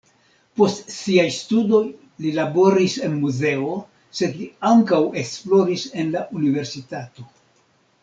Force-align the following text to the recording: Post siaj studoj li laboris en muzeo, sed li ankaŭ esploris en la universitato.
Post 0.59 0.79
siaj 0.93 1.25
studoj 1.35 1.81
li 2.25 2.31
laboris 2.39 2.97
en 3.09 3.15
muzeo, 3.27 3.77
sed 4.23 4.41
li 4.43 4.51
ankaŭ 4.75 5.03
esploris 5.25 5.89
en 6.05 6.15
la 6.19 6.29
universitato. 6.43 7.33